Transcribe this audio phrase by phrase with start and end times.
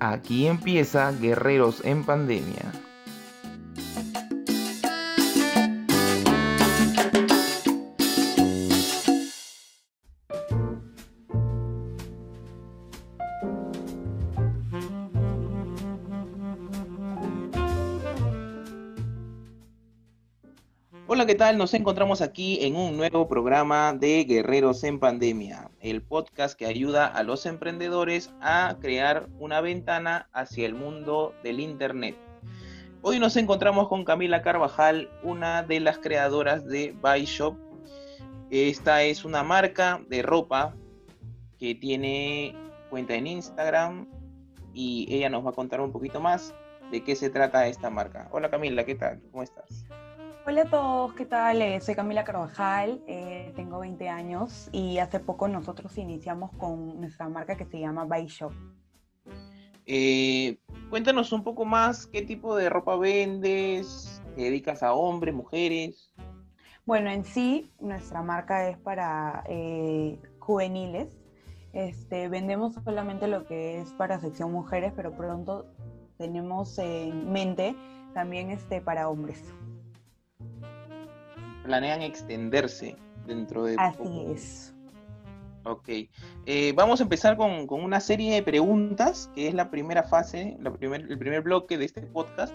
[0.00, 2.87] Aquí empieza Guerreros en Pandemia.
[21.28, 21.58] ¿Qué tal?
[21.58, 27.06] Nos encontramos aquí en un nuevo programa de Guerreros en Pandemia, el podcast que ayuda
[27.06, 32.16] a los emprendedores a crear una ventana hacia el mundo del Internet.
[33.02, 37.58] Hoy nos encontramos con Camila Carvajal, una de las creadoras de Buy Shop.
[38.48, 40.74] Esta es una marca de ropa
[41.58, 42.56] que tiene
[42.88, 44.08] cuenta en Instagram
[44.72, 46.54] y ella nos va a contar un poquito más
[46.90, 48.28] de qué se trata esta marca.
[48.30, 49.20] Hola Camila, ¿qué tal?
[49.30, 49.84] ¿Cómo estás?
[50.50, 51.60] Hola a todos, ¿qué tal?
[51.60, 57.28] Eh, soy Camila Carvajal, eh, tengo 20 años y hace poco nosotros iniciamos con nuestra
[57.28, 58.54] marca que se llama Buy Shop.
[59.84, 66.14] Eh, cuéntanos un poco más qué tipo de ropa vendes, te dedicas a hombres, mujeres.
[66.86, 69.44] Bueno, en sí nuestra marca es para
[70.38, 71.14] juveniles.
[71.74, 75.66] Este, vendemos solamente lo que es para sección mujeres, pero pronto
[76.16, 77.76] tenemos en mente
[78.14, 79.44] también este, para hombres
[81.68, 83.76] planean extenderse dentro de...
[83.78, 84.74] Así es.
[85.64, 85.88] Ok.
[86.46, 90.72] Eh, vamos a empezar con, una serie de preguntas, que es la primera fase, la
[90.72, 92.54] primer, el primer bloque de este podcast.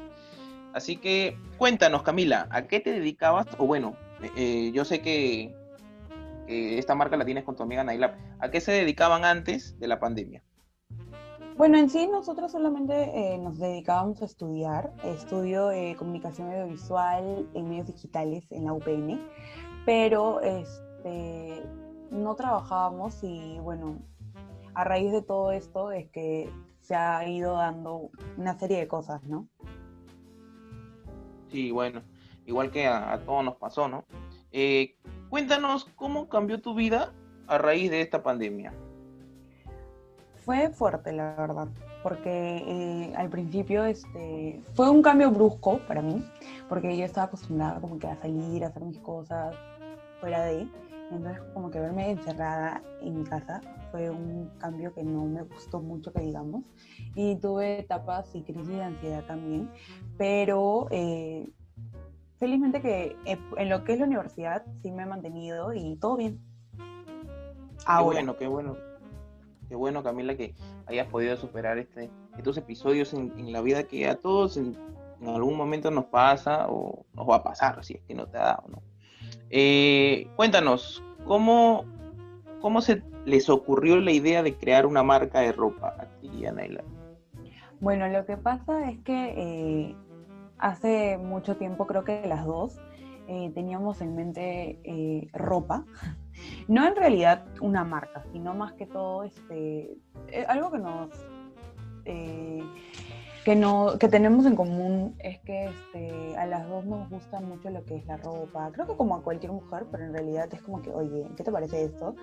[0.74, 3.46] Así que cuéntanos, Camila, ¿a qué te dedicabas?
[3.60, 3.96] O bueno,
[4.36, 5.54] eh, yo sé que,
[6.48, 8.18] esta marca la tienes con tu amiga Naila.
[8.40, 10.42] ¿A qué se dedicaban antes de la pandemia?
[11.56, 14.92] Bueno, en sí nosotros solamente eh, nos dedicábamos a estudiar.
[15.04, 19.20] Estudio eh, comunicación audiovisual en medios digitales en la UPN,
[19.86, 21.62] pero este,
[22.10, 24.00] no trabajábamos y bueno,
[24.74, 26.50] a raíz de todo esto es que
[26.82, 29.48] se ha ido dando una serie de cosas, ¿no?
[31.50, 32.02] Sí, bueno,
[32.48, 34.06] igual que a, todos nos pasó, ¿no?
[34.52, 34.96] Eh,
[35.30, 37.14] cuéntanos cómo cambió tu vida
[37.46, 38.74] a raíz de esta pandemia.
[40.46, 41.70] Fue fuerte, la verdad,
[42.02, 46.22] porque eh, al principio este, fue un cambio brusco para mí,
[46.68, 49.56] porque yo estaba acostumbrada como que a salir, a hacer mis cosas
[50.20, 50.68] fuera de,
[51.12, 53.62] entonces como que verme encerrada en mi casa
[53.92, 56.64] fue un cambio que no me gustó mucho, que digamos,
[57.16, 59.70] y tuve etapas y crisis de ansiedad también,
[60.18, 61.50] pero eh,
[62.38, 66.18] felizmente que eh, en lo que es la universidad sí me he mantenido y todo
[66.18, 66.42] bien.
[67.86, 68.20] Ahora.
[68.20, 68.93] Qué bueno, qué bueno
[69.74, 70.54] Qué bueno, Camila, que
[70.86, 74.78] hayas podido superar este, estos episodios en, la vida que a todos en,
[75.26, 78.42] algún momento nos pasa o nos va a pasar, si es que no te ha
[78.42, 78.84] dado, ¿no?
[79.50, 81.86] Eh, cuéntanos, ¿cómo,
[82.62, 86.46] ¿cómo se les ocurrió la idea de crear una marca de ropa a ti y
[86.46, 86.54] a?
[87.80, 89.96] Bueno, lo que pasa es que eh,
[90.60, 92.80] hace mucho tiempo, creo que las dos,
[93.28, 95.84] eh, teníamos en mente ropa
[96.68, 101.10] no en realidad una marca, sino más que todo este, eh, algo que nos...
[102.06, 102.64] Eh,
[103.46, 107.70] que, no, que tenemos en común es que este, a las dos nos gusta mucho
[107.70, 108.72] lo que es la ropa.
[108.72, 111.52] Creo que como a cualquier mujer, pero en realidad es como que, oye, ¿qué te
[111.52, 112.16] parece esto?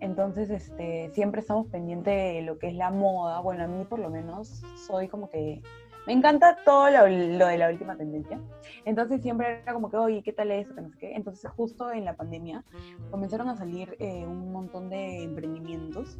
[0.00, 3.40] Entonces, este, siempre estamos pendientes de lo que es la moda.
[3.40, 5.62] Bueno, a mí por lo menos soy como que
[6.06, 8.38] me encanta todo lo, de la última tendencia.
[8.84, 10.74] Entonces siempre era como que, oye, ¿qué tal eso?
[10.74, 11.14] no sé qué.
[11.14, 12.64] Entonces justo en la pandemia
[13.10, 16.18] comenzaron a salir eh, un montón de emprendimientos.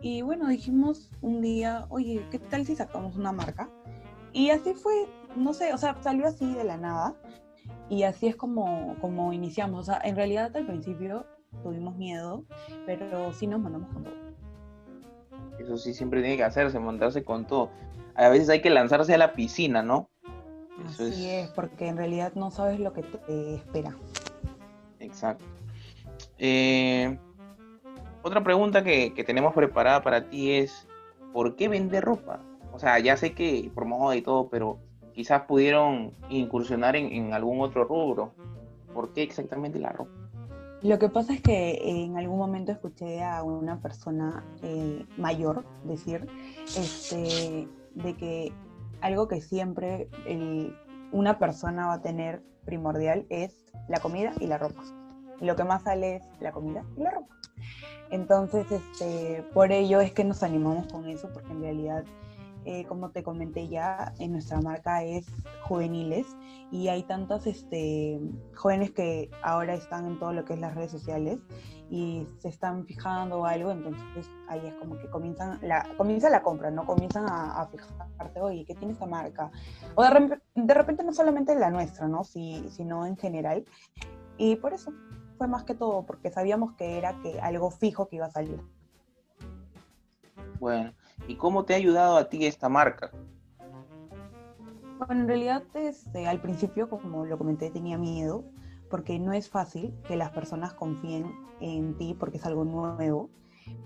[0.00, 3.68] Y bueno, dijimos un día, oye, ¿qué tal si sacamos una marca?
[4.32, 7.16] Y así fue, no sé, o sea, salió así de la nada.
[7.88, 9.80] Y así es como, como iniciamos.
[9.80, 11.26] O sea, en realidad al principio
[11.64, 12.44] tuvimos miedo,
[12.86, 14.14] pero sí nos mandamos con todo.
[15.58, 17.70] Eso sí, siempre tiene que hacerse, montarse con todo
[18.18, 20.10] a veces hay que lanzarse a la piscina, ¿no?
[20.84, 21.48] Así es...
[21.50, 23.96] porque en realidad no sabes lo que te espera.
[24.98, 25.44] Exacto.
[26.36, 27.16] Eh,
[28.22, 30.88] otra pregunta que, tenemos preparada para ti es,
[31.32, 32.40] ¿por qué vender ropa?
[32.72, 34.78] O sea, ya sé que por moda y todo, pero
[35.12, 38.32] quizás pudieron incursionar en, algún otro rubro.
[38.92, 40.10] ¿Por qué exactamente la ropa?
[40.82, 46.26] Lo que pasa es que en algún momento escuché a una persona eh, mayor decir,
[46.76, 47.68] este,
[48.02, 48.52] de que
[49.00, 50.08] algo que siempre
[51.12, 54.82] una persona va a tener primordial es la comida y la ropa.
[55.40, 57.34] lo que más sale es la comida y la ropa.
[58.10, 62.04] Entonces, este, por ello es que nos animamos con eso, porque en realidad
[62.64, 65.26] eh, como te comenté ya, en nuestra marca es
[65.62, 66.26] juveniles
[66.70, 68.20] y hay tantas este,
[68.54, 71.38] jóvenes que ahora están en todo lo que es las redes sociales
[71.90, 76.70] y se están fijando algo, entonces ahí es como que comienzan la, comienza la compra,
[76.70, 76.84] ¿no?
[76.84, 79.50] Comienzan a, a fijarte, oye, ¿qué tiene esta marca?
[79.94, 82.24] O de, de repente no solamente la nuestra, ¿no?
[82.24, 83.64] Si, sino en general.
[84.36, 84.92] Y por eso
[85.38, 88.60] fue más que todo, porque sabíamos que era que algo fijo que iba a salir.
[90.60, 90.92] Bueno,
[91.26, 93.10] ¿y cómo te ha ayudado a ti esta marca?
[94.98, 98.44] Bueno, en realidad este, al principio, como lo comenté, tenía miedo,
[98.90, 103.30] porque no es fácil que las personas confíen en ti porque es algo nuevo.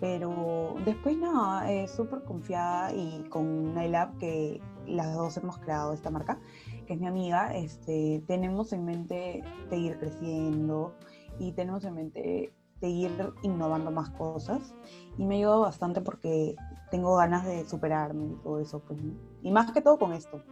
[0.00, 6.10] Pero después nada, eh, súper confiada y con Nailab, que las dos hemos creado esta
[6.10, 6.38] marca,
[6.86, 10.94] que es mi amiga, este, tenemos en mente seguir creciendo
[11.38, 13.10] y tenemos en mente seguir
[13.42, 14.74] innovando más cosas.
[15.18, 16.56] Y me ha ayudado bastante porque
[16.92, 18.80] tengo ganas de superarme y todo eso.
[18.80, 19.00] Pues,
[19.42, 20.42] y más que todo con esto.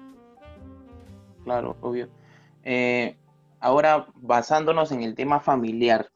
[1.44, 2.08] Claro, obvio.
[2.64, 3.16] Eh,
[3.60, 6.10] ahora, basándonos en el tema familiar,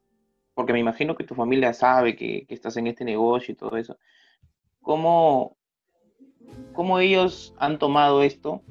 [0.55, 3.99] porque me imagino que tu familia sabe que, estás en este negocio y todo eso,
[4.81, 5.59] ¿cómo,
[6.73, 8.63] ¿cómo ellos han tomado esto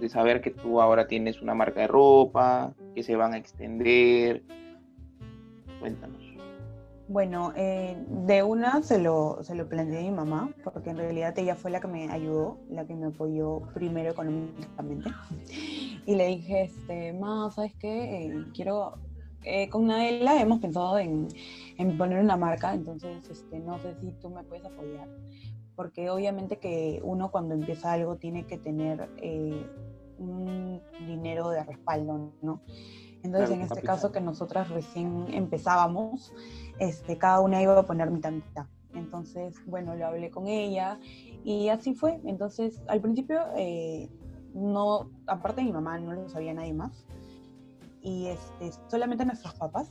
[0.00, 4.42] de saber que tú ahora tienes una marca de ropa, que se van a extender?
[5.80, 6.29] Cuéntanos.
[7.10, 11.36] Bueno, eh, de una se lo, se lo planteé a mi mamá, porque en realidad
[11.40, 15.10] ella fue la que me ayudó, la que me apoyó primero económicamente.
[16.06, 18.26] Y le dije, este, ma, ¿sabes qué?
[18.26, 18.94] Eh, quiero,
[19.42, 21.26] eh, con Nadela hemos pensado en,
[21.78, 25.08] en, poner una marca, entonces este, no sé si tú me puedes apoyar,
[25.74, 29.08] porque obviamente que uno cuando empieza algo tiene que tener
[30.16, 32.62] un dinero de respaldo, ¿no?
[33.22, 36.32] Entonces, en este caso que nosotras recién empezábamos,
[36.78, 38.66] este, cada una iba a poner mitad mitad.
[38.94, 40.98] Entonces, bueno, lo hablé con ella
[41.44, 42.20] y así fue.
[42.24, 44.08] Entonces, al principio, eh,
[44.54, 47.06] no, aparte de mi mamá, no lo sabía nadie más.
[48.02, 49.90] Y este, solamente nuestros papás.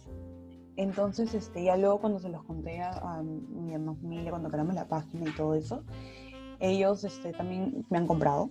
[0.75, 5.29] Entonces, este, ya luego cuando se los conté a, mi familia, cuando creamos la página
[5.29, 5.83] y todo eso,
[6.59, 8.49] ellos este, también me han comprado,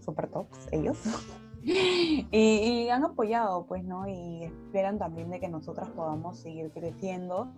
[0.00, 0.98] super tops, ellos.
[2.30, 4.08] y, han apoyado, pues, ¿no?
[4.08, 7.52] Y esperan también de que nosotras podamos seguir creciendo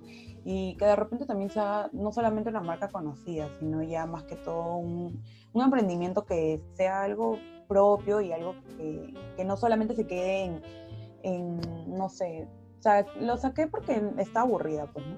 [0.45, 4.37] y que de repente también sea no solamente una marca conocida, sino ya más que
[4.37, 7.39] todo un, un emprendimiento que sea algo
[7.69, 10.63] propio y algo que, que no solamente se quede en,
[11.23, 12.49] en, no sé,
[12.81, 15.17] o sea, lo saqué porque está aburrida, pues, ¿no?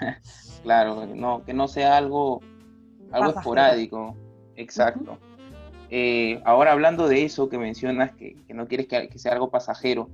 [0.64, 2.40] claro, no, que no sea algo,
[3.12, 4.16] algo esporádico,
[4.56, 5.18] exacto.
[5.90, 10.08] Eh, ahora hablando de eso que mencionas, que, no quieres que, sea algo pasajero,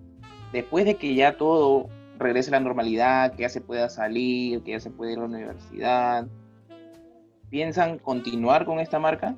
[0.53, 1.88] después de que ya todo
[2.19, 5.23] regrese a la normalidad, que ya se pueda salir, que ya se puede ir a
[5.23, 6.26] la universidad,
[7.50, 9.35] ¿piensan continuar con esta marca?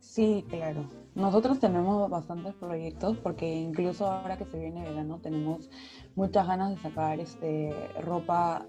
[0.00, 0.84] Sí, claro.
[1.14, 5.70] Nosotros tenemos bastantes proyectos porque incluso ahora que se viene verano tenemos
[6.16, 8.66] muchas ganas de sacar este, ropa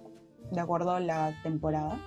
[0.52, 2.00] de acuerdo a la temporada.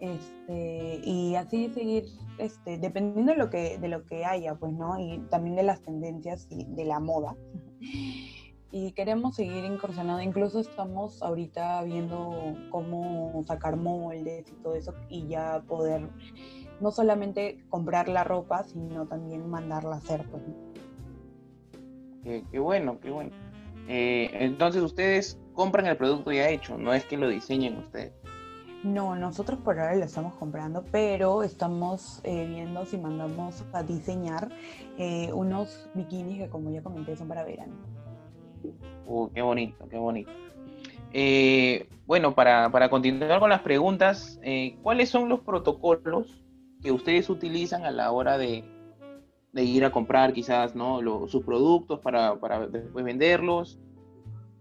[0.00, 2.04] Este, y así seguir
[2.38, 4.98] este, dependiendo de lo, que, de lo que haya, pues, ¿no?
[4.98, 7.36] Y también de las tendencias y de la moda.
[8.70, 15.26] Y queremos seguir incursionando, incluso estamos ahorita viendo cómo sacar moldes y todo eso y
[15.26, 16.08] ya poder
[16.80, 20.24] no solamente comprar la ropa, sino también mandarla a hacer.
[20.30, 20.42] Pues.
[22.50, 23.30] Qué, bueno, qué bueno.
[23.88, 28.12] Eh, entonces ustedes compran el producto ya hecho, no es que lo diseñen ustedes.
[28.84, 34.50] No, nosotros por ahora lo estamos comprando, pero estamos eh, viendo si mandamos a diseñar
[34.98, 37.74] eh, unos bikinis que como ya comenté son para verano.
[39.06, 40.30] Uh, qué bonito, qué bonito.
[41.12, 44.40] Eh, bueno, para, continuar con las preguntas,
[44.82, 46.44] ¿cuáles son los protocolos
[46.80, 48.64] que ustedes utilizan a la hora de,
[49.54, 51.00] ir a comprar quizás ¿no?
[51.26, 53.80] sus productos para, para después venderlos?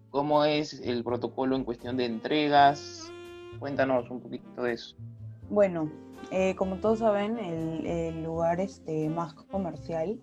[0.10, 3.12] ¿Cómo es el protocolo en cuestión de entregas?
[3.60, 4.96] Cuéntanos un poquito de eso.
[5.50, 5.90] Bueno,
[6.32, 10.20] eh, como todos saben, el, lugar este, más comercial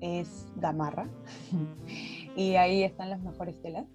[0.00, 1.08] es Gamarra
[2.36, 3.86] y ahí están las mejores telas.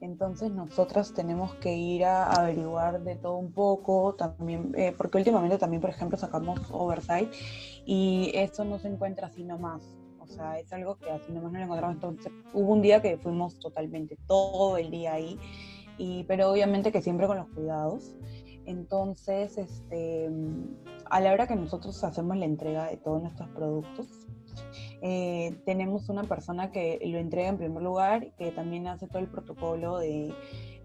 [0.00, 5.58] Entonces nosotros tenemos que ir a averiguar de todo un poco, también, eh, porque últimamente
[5.58, 7.32] también, por ejemplo, sacamos Oversight
[7.86, 9.82] y esto no se encuentra así nomás.
[10.18, 11.96] O sea, es algo que así nomás no lo encontramos.
[11.96, 15.38] Entonces hubo un día que fuimos totalmente todo el día ahí
[15.98, 18.14] y, pero obviamente que siempre con los cuidados.
[18.64, 20.30] Entonces, este,
[21.10, 24.06] a la hora que nosotros hacemos la entrega de todos nuestros productos,
[25.00, 29.28] eh, tenemos una persona que lo entrega en primer lugar, que también hace todo el
[29.28, 30.32] protocolo de...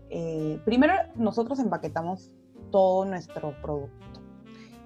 [0.09, 2.31] Eh, primero, nosotros empaquetamos
[2.71, 4.21] todo nuestro producto.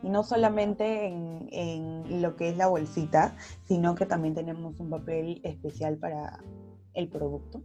[0.04, 3.36] Y no solamente en, lo que es la bolsita,
[3.66, 6.44] sino que también tenemos un papel especial para
[6.94, 7.62] el producto.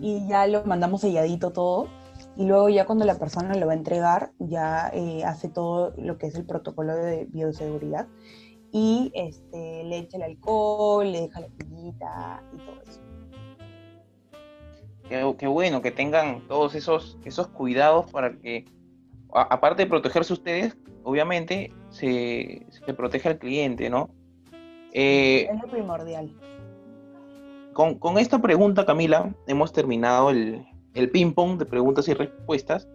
[0.00, 1.88] Y ya lo mandamos selladito todo.
[2.36, 6.16] Y luego ya cuando la persona lo va a entregar, ya eh, hace todo lo
[6.18, 8.08] que es el protocolo de bioseguridad.
[8.72, 13.00] Y este, le echa el alcohol, le deja la pillita y todo eso.
[15.36, 18.64] Qué, bueno que tengan todos esos, esos cuidados para que,
[19.30, 24.08] aparte de protegerse ustedes, obviamente se, se protege al cliente, ¿no?
[24.94, 26.34] Eh, es lo primordial.
[27.72, 32.86] Con, esta pregunta, Camila, hemos terminado el, el ping-pong de preguntas y respuestas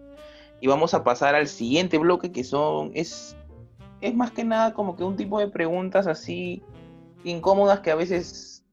[0.60, 3.36] y vamos a pasar al siguiente bloque que son, es,
[4.00, 6.62] es más que nada como que un tipo de preguntas así
[7.24, 8.64] incómodas que a veces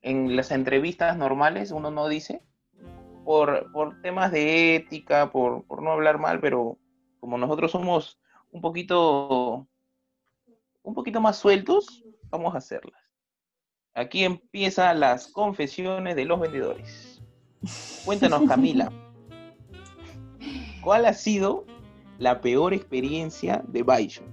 [0.00, 2.42] en las entrevistas normales uno no dice
[3.24, 6.78] por, por temas de ética, por, por no hablar mal, pero
[7.20, 8.18] como nosotros somos
[8.50, 9.66] un poquito,
[10.82, 13.03] un poquito más sueltos, vamos a hacerlas.
[13.94, 17.22] Aquí empiezan las confesiones de los vendedores.
[18.04, 18.90] Cuéntanos, Camila,
[20.82, 21.64] ¿cuál ha sido
[22.18, 24.24] la peor experiencia de Baisho?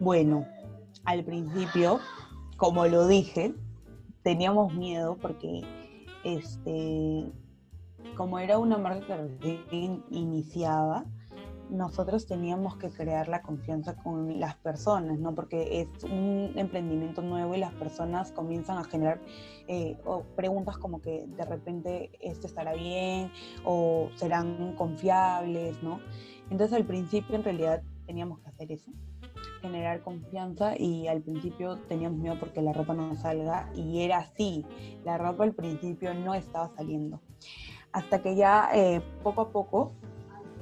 [0.00, 0.46] Bueno,
[1.04, 2.00] al principio,
[2.56, 3.54] como lo dije,
[4.22, 5.62] teníamos miedo porque
[6.24, 7.30] este,
[8.16, 11.04] como era una marca que iniciaba,
[11.70, 15.34] nosotros teníamos que crear la confianza con las personas, ¿no?
[15.34, 19.20] Porque es un emprendimiento nuevo y las personas comienzan a generar
[19.68, 19.98] eh,
[20.36, 23.30] preguntas como que de repente esto estará bien
[23.64, 26.00] o serán confiables, ¿no?
[26.50, 28.92] Entonces al principio en realidad teníamos que hacer eso,
[29.60, 34.64] generar confianza y al principio teníamos miedo porque la ropa no salga y era así,
[35.04, 37.20] la ropa al principio no estaba saliendo.
[37.92, 39.92] Hasta que ya eh, poco a poco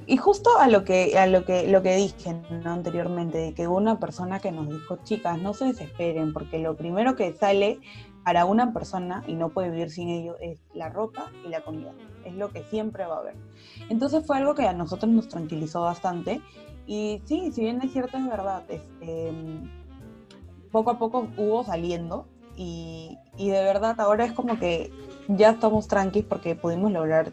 [0.07, 3.99] y justo a lo que, a lo que, lo que dije anteriormente, de que una
[3.99, 7.81] persona que nos dijo, chicas, no se desesperen, porque lo primero que sale
[8.25, 11.93] para una persona, y no puede vivir sin ello, es la ropa y la comida.
[12.25, 13.35] Es lo que siempre va a haber.
[13.89, 16.41] Entonces fue algo que a nosotros nos tranquilizó bastante.
[16.87, 19.33] Y sí, si bien es cierto, es verdad, este,
[20.71, 22.27] poco a poco hubo saliendo.
[22.57, 24.91] Y, y de verdad ahora es como que
[25.29, 27.33] ya estamos tranquilos porque pudimos lograr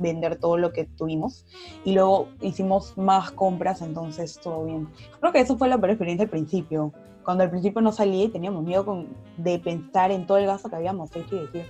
[0.00, 1.44] vender todo lo que tuvimos
[1.84, 4.88] y luego hicimos más compras, entonces todo bien.
[5.20, 6.92] Creo que eso fue la peor experiencia al principio.
[7.24, 10.70] Cuando al principio no salía y teníamos miedo con, de pensar en todo el gasto
[10.70, 11.66] que habíamos hecho y decir,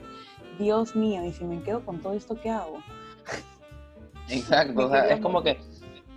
[0.59, 2.79] Dios mío, y si me quedo con todo esto, ¿qué hago?
[4.29, 5.59] Exacto, o sea, es como que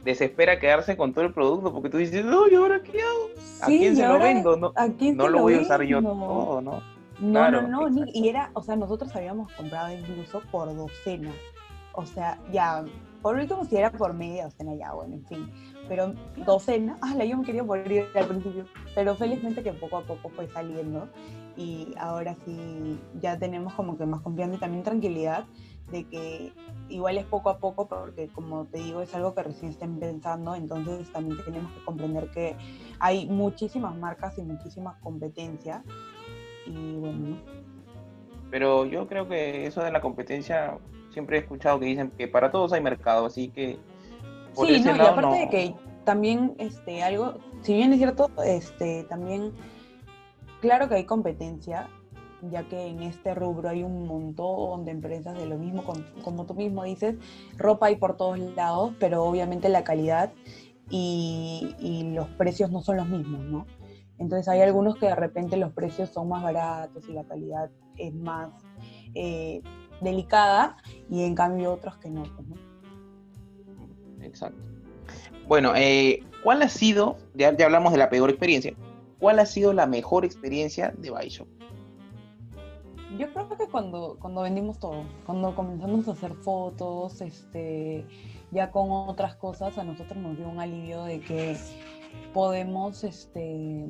[0.04, 3.30] desespera quedarse con todo el producto porque tú dices, no, ¿y ahora qué hago?
[3.62, 4.56] ¿A quién se lo vendo?
[4.56, 4.74] No,
[5.16, 6.82] no lo, voy a usar yo todo, ¿no?
[7.20, 11.32] No, no, no, y era, o sea, nosotros habíamos comprado incluso por docena
[11.94, 12.84] o sea, ya,
[13.22, 15.52] por último si era por media docena ya, bueno, en fin,
[15.88, 16.14] pero
[16.46, 20.48] docena, ah, yo me quería morir al principio, pero felizmente que poco a poco fue
[20.50, 21.08] saliendo.
[21.56, 25.46] Y ahora sí ya tenemos como que más confianza y también tranquilidad
[25.92, 26.52] de que
[26.90, 30.56] igual es poco a poco porque como te digo es algo que recién estén pensando,
[30.56, 32.56] entonces también tenemos que comprender que
[33.00, 35.84] hay muchísimas marcas y muchísimas competencias
[36.66, 37.38] y bueno.
[38.50, 40.80] Pero yo creo que eso de la competencia
[41.14, 43.78] siempre he escuchado que dicen que para todos hay mercado, así que...
[44.56, 49.54] sí, no, y aparte de que también este, algo, si bien es cierto, este, también,
[50.60, 51.88] claro que hay competencia,
[52.50, 55.84] ya que en este rubro hay un montón de empresas de lo mismo,
[56.24, 57.16] como, tú mismo dices,
[57.58, 60.34] ropa hay por todos lados, pero obviamente la calidad
[60.90, 63.66] y, y, los precios no son los mismos, ¿no?
[64.20, 68.14] Entonces hay algunos que de repente los precios son más baratos y la calidad es
[68.14, 68.52] más
[69.16, 69.62] eh,
[70.04, 70.78] delicada
[71.10, 72.24] y en cambio otros que no.
[72.24, 72.48] Pues,
[74.22, 74.62] Exacto.
[75.48, 78.74] Bueno, eh, ¿cuál ha sido, ya, ya, hablamos de la peor experiencia,
[79.20, 81.48] cuál ha sido la mejor experiencia de Baishop?
[83.18, 88.06] Yo creo que cuando, cuando vendimos todo, cuando comenzamos a hacer fotos, este,
[88.52, 91.56] ya con otras cosas, a nosotros nos dio un alivio de que
[92.34, 93.86] podemos, este,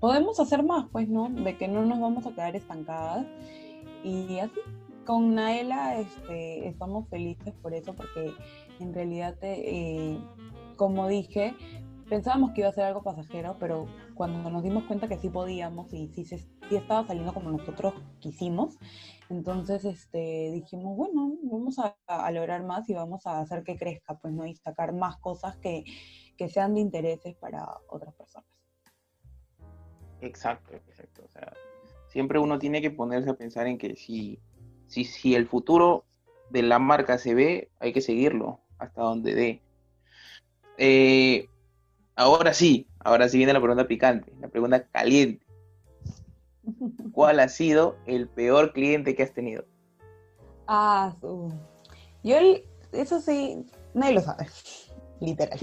[0.00, 1.28] podemos hacer más, pues, ¿no?
[1.28, 3.26] De que no nos vamos a quedar estancadas.
[4.02, 4.60] Y así,
[5.08, 8.34] con Naela este, estamos felices por eso, porque
[8.78, 10.18] en realidad, eh,
[10.76, 11.54] como dije,
[12.10, 15.94] pensábamos que iba a ser algo pasajero, pero cuando nos dimos cuenta que sí podíamos
[15.94, 18.76] y sí, sí estaba saliendo como nosotros quisimos,
[19.30, 24.34] entonces este, dijimos, bueno, vamos a, lograr más y vamos a hacer que crezca, pues
[24.34, 25.84] no, y sacar más cosas que,
[26.36, 28.50] que sean de intereses para otras personas.
[30.20, 31.22] Exacto, exacto.
[31.24, 31.54] O sea,
[32.08, 34.38] siempre uno tiene que ponerse a pensar en que si
[34.88, 36.04] si, si el futuro
[36.50, 39.62] de la marca se ve, hay que seguirlo hasta donde dé.
[40.78, 41.48] Eh,
[42.16, 45.46] ahora sí, ahora sí viene la pregunta picante, la pregunta caliente.
[47.12, 49.64] ¿Cuál ha sido el peor cliente que has tenido?
[50.66, 51.16] Ah,
[52.22, 52.36] yo,
[52.92, 53.64] eso sí,
[53.94, 54.46] nadie lo sabe,
[55.20, 55.58] literal.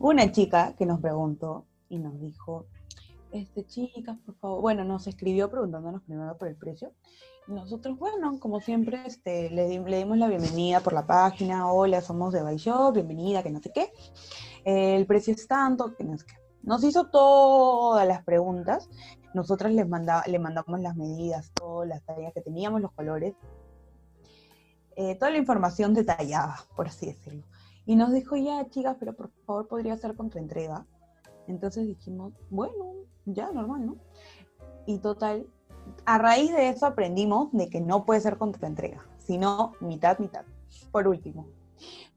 [0.00, 2.66] Una chica que nos preguntó y nos dijo,
[3.34, 6.92] este, chicas, por favor, bueno, nos escribió preguntándonos primero por el precio.
[7.48, 12.56] Nosotros, bueno, como siempre, este, le, dimos la bienvenida por la página, hola, somos de
[12.56, 13.92] Shop, bienvenida, que no sé qué.
[14.64, 16.34] el precio es tanto, que no sé qué.
[16.62, 18.88] Nos hizo todas las preguntas,
[19.34, 23.34] nosotras les le mandamos las medidas, todas las tareas que teníamos, los colores,
[24.96, 27.44] eh, toda la información detallada, por así decirlo.
[27.84, 30.86] Y nos dijo, ya, chicas, pero por favor podría ser contra entrega.
[31.46, 32.94] Entonces dijimos, bueno,
[33.26, 33.96] ya, normal, ¿no?
[34.86, 35.46] Y total,
[36.04, 40.44] a raíz de eso aprendimos de que no puede ser contra entrega, sino mitad, mitad,
[40.90, 41.46] por último.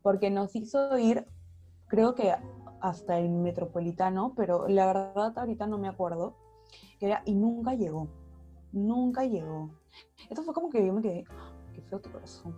[0.02, 1.26] Porque nos hizo ir,
[1.88, 2.34] creo que
[2.80, 6.36] hasta el metropolitano, pero la verdad ahorita no me acuerdo,
[7.26, 8.08] y nunca llegó,
[8.72, 9.70] nunca llegó.
[10.30, 11.26] Esto fue como que yo me quedé,
[11.74, 12.56] qué feo tu corazón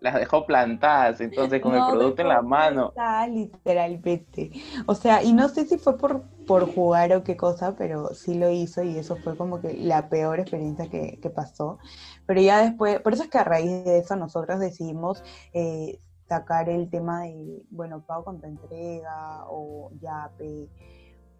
[0.00, 2.92] las dejó plantadas, entonces con el producto en la mano.
[3.28, 4.50] Literalmente.
[4.86, 8.34] O sea, y no sé si fue por, por jugar o qué cosa, pero sí
[8.34, 11.78] lo hizo y eso fue como que la peor experiencia que, pasó.
[12.26, 16.68] Pero ya después, por eso es que a raíz de eso nosotros decidimos eh, sacar
[16.68, 20.30] el tema de, bueno, pago contra entrega o ya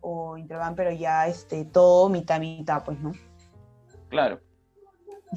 [0.01, 3.13] o Interban, pero ya este, todo mitad mitad, pues, ¿no?
[4.09, 4.41] Claro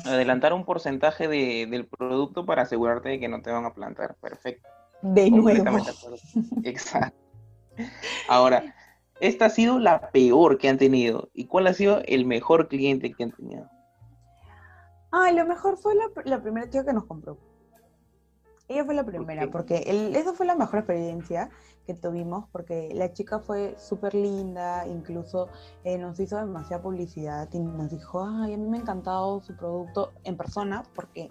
[0.05, 4.15] adelantar un porcentaje del producto para asegurarte de que no te van a plantar.
[4.15, 4.67] Perfecto.
[5.01, 5.77] De nuevo.
[6.63, 7.17] Exacto.
[8.27, 8.75] Ahora,
[9.19, 11.29] esta ha sido la peor que han tenido.
[11.33, 13.69] ¿Y cuál ha sido el mejor cliente que han tenido?
[15.11, 15.93] Ah, lo mejor fue
[16.25, 17.37] la, primera chica que nos compró.
[18.71, 21.49] Ella fue la primera, porque el, esa fue la mejor experiencia
[21.85, 25.49] que tuvimos porque la chica fue súper linda, incluso
[25.83, 29.57] eh, nos hizo demasiada publicidad y nos dijo, ay, a mí me ha encantado su
[29.57, 31.27] producto en persona porque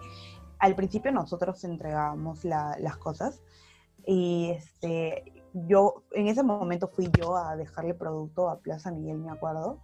[0.58, 3.40] al principio nosotros entregábamos las cosas
[4.04, 9.32] y este, yo en ese momento fui yo a dejarle producto a Plaza Miguel, me
[9.32, 9.78] acuerdo,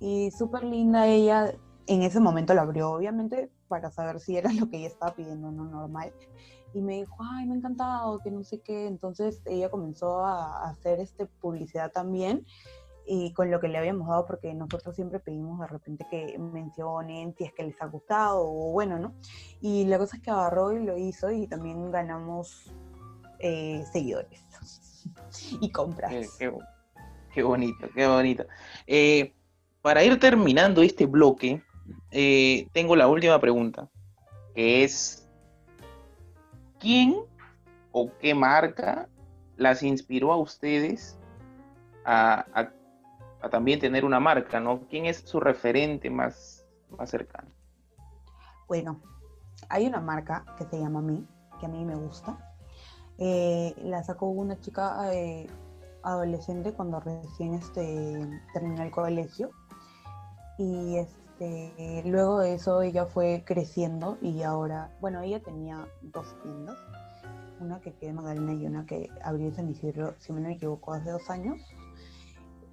[0.00, 1.54] y súper linda ella,
[1.88, 5.50] en ese momento la abrió, obviamente para saber si era lo que ella estaba pidiendo,
[5.50, 6.12] no normal
[6.74, 8.86] y me dijo, ay, me ha encantado, que no sé qué.
[8.86, 12.44] Entonces ella comenzó a hacer este publicidad también
[13.06, 17.34] y con lo que le habíamos dado, porque nosotros siempre pedimos de repente que mencionen
[17.36, 19.14] si es que les ha gustado o bueno, ¿no?
[19.62, 22.70] Y la cosa es que agarró y lo hizo y también ganamos
[23.38, 24.44] eh, seguidores
[25.60, 26.12] y compras.
[26.38, 28.44] Qué, bonito, qué bonito.
[28.86, 29.32] Eh,
[29.80, 31.62] para ir terminando este bloque,
[32.10, 33.88] eh, tengo la última pregunta,
[34.54, 35.28] que es
[36.78, 37.16] ¿quién
[37.92, 39.08] o qué marca
[39.56, 41.18] las inspiró a ustedes
[42.04, 42.46] a,
[43.50, 44.80] también tener una marca, ¿no?
[44.88, 47.48] ¿Quién es su referente más, más cercano?
[48.66, 49.00] Bueno,
[49.68, 51.26] hay una marca que se llama Mi,
[51.60, 52.38] que a mí me gusta.
[53.18, 55.46] Eh, la sacó una chica eh,
[56.02, 59.50] adolescente cuando recién este, terminó el colegio.
[60.58, 66.36] Y este, este, luego de eso ella fue creciendo y ahora, bueno, ella tenía dos
[66.42, 66.76] tiendas,
[67.60, 70.54] una que queda en Magdalena y una que abrió en San Isidro, si no me
[70.54, 71.60] equivoco, hace dos años,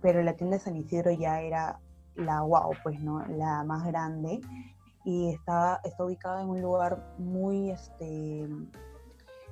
[0.02, 1.80] pero la tienda de San Isidro ya era
[2.16, 4.42] la wow, pues no, la más grande
[5.04, 8.50] y está, está ubicada en un lugar muy, este,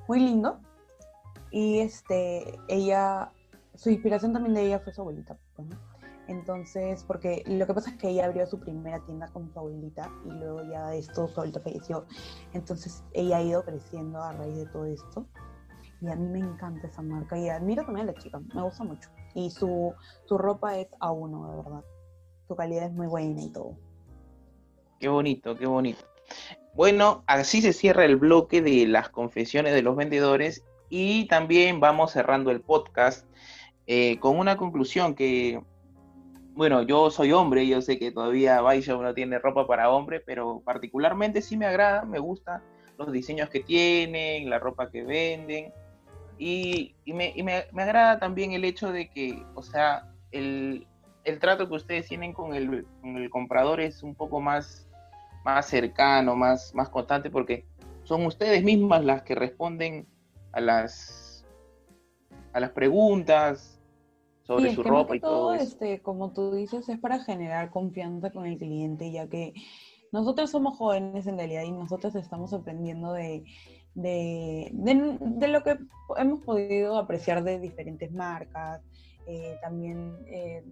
[0.07, 0.59] muy lindo
[1.51, 3.31] y este, ella,
[3.75, 5.67] su inspiración también de ella fue su abuelita, pues.
[6.27, 10.09] Entonces, porque lo que pasa es que ella abrió su primera tienda con su abuelita
[10.25, 12.05] y luego ya esto su abuelita falleció.
[12.53, 15.27] Entonces ella ha ido creciendo a raíz de todo esto.
[16.01, 18.83] Y a mí me encanta esa marca y admiro también a la chica, me gusta
[18.83, 19.09] mucho.
[19.35, 19.93] Y su,
[20.25, 21.83] su ropa es a uno, de verdad.
[22.47, 23.77] Su calidad es muy buena y todo.
[24.99, 26.03] Qué bonito, qué bonito.
[26.73, 32.11] Bueno, así se cierra el bloque de las confesiones de los vendedores y también vamos
[32.11, 33.27] cerrando el podcast
[33.85, 35.61] eh, con una conclusión que
[36.55, 40.61] bueno, yo soy hombre, yo sé que todavía Baisha no tiene ropa para hombre, pero
[40.63, 42.61] particularmente sí me agrada, me gusta
[42.97, 45.73] los diseños que tienen, la ropa que venden,
[46.37, 50.87] y, me, agrada también el hecho de que, o sea, el,
[51.39, 52.85] trato que ustedes tienen con el,
[53.29, 54.87] comprador es un poco más,
[55.43, 57.65] más cercano, más, más constante, porque
[58.03, 60.07] son ustedes mismas las que responden
[60.51, 61.45] a las,
[62.51, 63.81] a las preguntas,
[64.43, 68.57] sobre su ropa y todo, Este, como tú dices, es para generar confianza con el
[68.57, 69.53] cliente, ya que
[70.11, 73.43] nosotros somos jóvenes en realidad y nosotros estamos aprendiendo de,
[73.95, 75.77] de, de, lo que
[76.17, 78.81] hemos podido apreciar de diferentes marcas,
[79.27, 80.63] eh, también eh,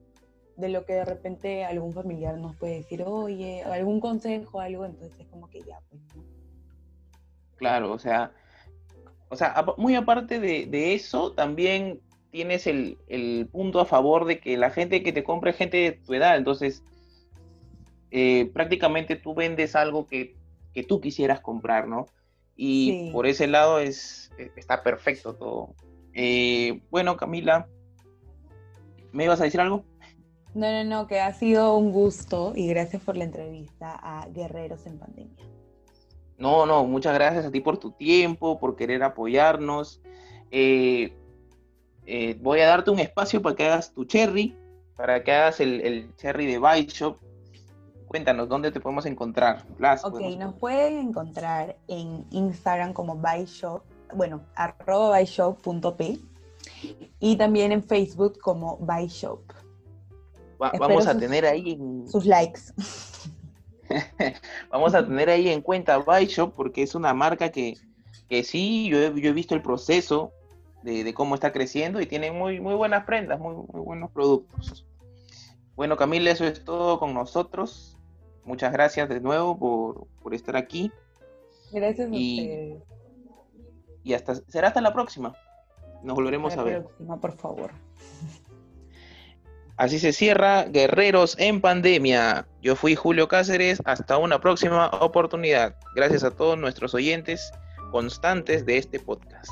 [0.58, 5.20] de lo que de repente algún familiar nos puede decir, oye, algún consejo, algo, entonces
[5.20, 6.02] es como que ya, pues.
[7.56, 8.32] Claro, o sea,
[9.30, 12.98] o sea, muy aparte de, eso, también tienes el,
[13.52, 16.38] punto a favor de que la gente que te compra es gente de tu edad,
[16.38, 16.84] entonces
[18.10, 20.36] eh, prácticamente tú vendes algo que,
[20.74, 22.08] que tú quisieras comprar, ¿no?
[22.56, 25.76] Y por ese lado es, e, está perfecto todo.
[26.14, 27.68] Eh, bueno, Camila,
[29.12, 29.84] ¿me ibas a decir algo?
[30.54, 34.86] No, no, no, que ha sido un gusto y gracias por la entrevista a Guerreros
[34.86, 35.46] en Pandemia.
[36.38, 40.02] No, no, muchas gracias a ti por tu tiempo, por querer apoyarnos.
[40.50, 41.14] Eh,
[42.06, 44.56] eh, voy a darte un espacio para que hagas tu cherry,
[44.96, 47.18] para que hagas el, cherry de Bike Shop
[48.12, 49.64] Cuéntanos, ¿dónde te podemos encontrar?
[50.04, 53.84] ok, nos pueden encontrar en Instagram como byshop,
[54.14, 56.20] bueno, arroba byshop.p
[57.22, 59.40] y también en Facebook como byshop.
[60.58, 62.60] vamos a tener ahí sus likes.
[64.70, 67.78] vamos a tener ahí en cuenta Byshop porque es una marca que,
[68.28, 70.34] que sí, yo he, yo he visto el proceso
[70.84, 74.86] de, cómo está creciendo y tiene muy, muy buenas prendas, muy, muy buenos productos.
[75.76, 77.98] Bueno, Camila, eso es todo con nosotros
[78.46, 80.92] muchas gracias de nuevo por, estar aquí.
[81.72, 82.76] Gracias y,
[84.04, 85.36] Y hasta, será hasta la próxima.
[86.04, 86.74] Nos volveremos a ver.
[86.74, 87.72] La próxima, por favor.
[89.78, 92.48] Así se cierra Guerreros en Pandemia.
[92.62, 93.82] Yo fui Julio Cáceres.
[93.86, 95.76] Hasta una próxima oportunidad.
[95.96, 97.52] Gracias a todos nuestros oyentes
[97.92, 99.50] constantes de este podcast.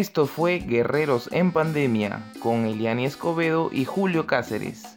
[0.00, 4.89] Esto fue Guerreros en Pandemia con Eliani Escobedo y Julio Cáceres.